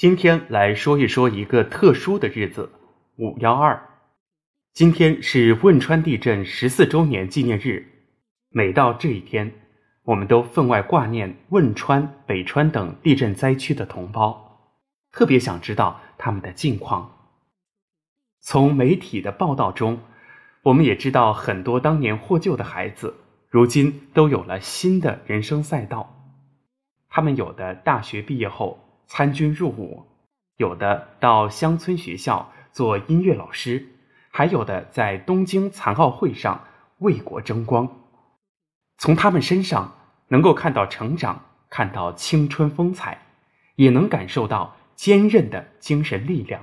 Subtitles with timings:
[0.00, 2.72] 今天来说一说一个特殊的日子——
[3.20, 3.86] 五幺二。
[4.72, 7.86] 今天是汶川地震十四周年纪念日。
[8.48, 9.52] 每到这一天，
[10.04, 14.72] 我们都分外挂念汶川、北川等地震灾区的同胞，
[15.12, 17.28] 特别想知道他们的近况。
[18.40, 20.00] 从媒体的报道中，
[20.62, 23.16] 我们也知道很多当年获救的孩子，
[23.50, 26.32] 如今都有了新的人生赛道。
[27.10, 30.06] 他们有的大学毕业后参军入伍，
[30.56, 33.88] 有的到乡村学校做音乐老师，
[34.30, 37.88] 还有的在东京残奥会上为国争光。
[38.98, 39.96] 从他们身上
[40.28, 43.26] 能够看到成长，看到青春风采，
[43.74, 46.62] 也能感受到坚韧的精神力量。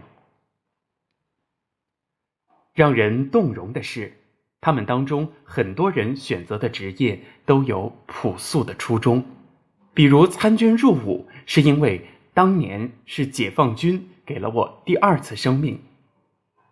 [2.74, 4.22] 让人动容的是，
[4.62, 9.26] 他们当中很多人选择的职业都有朴素的初衷。
[9.94, 15.78] 比如参军入伍，是因为当年是解放军给了我第二次生命；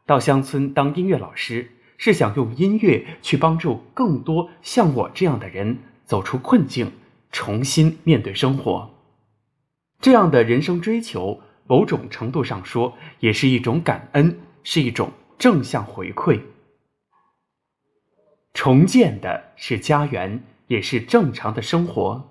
[0.05, 6.91] 到乡村当音乐老师，是想用音乐去帮助更多像我这样的人走出困境，
[7.31, 8.91] 重新面对生活。
[9.99, 16.41] 这样的人生追求，某种程度上说，也是一种感恩，是一种正向回馈。
[18.53, 22.29] 重建的是家园，也是正常的生活。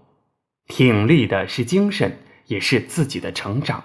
[0.68, 3.84] 挺立的是精神，也是自己的成长。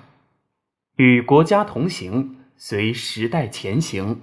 [0.97, 4.21] 与国家同行，随时代前行。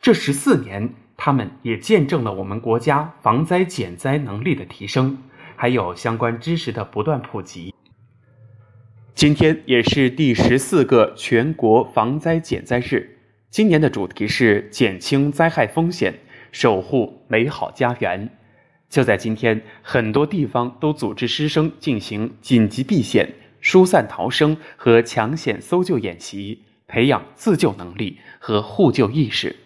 [0.00, 5.18] 这十四年，他们也见证了我们国家防灾减灾能力的提升，
[5.56, 7.74] 还有相关知识的不断普及。
[9.14, 13.18] 今天也是第十四个全国防灾减灾日，
[13.50, 16.20] 今年的主题是减轻灾害风险，
[16.52, 18.30] 守护美好家园。
[18.90, 29.56] 就在今天，很多地方都组织师生进行紧急避险、疏散逃生和抢险搜救演习，培养自救能力和互救意识。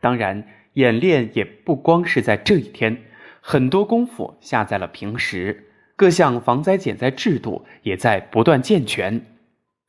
[0.00, 3.02] 当然，演练也不光是在这一天，
[3.40, 5.66] 很多功夫下在了平时。
[5.96, 9.26] 各项防灾减灾制度也在不断健全。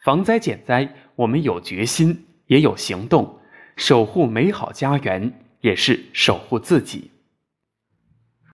[0.04, 3.40] 防灾减灾，我们有决心，也有行动，
[3.78, 5.32] 守护美好家园，
[5.62, 7.12] 也是守护自己。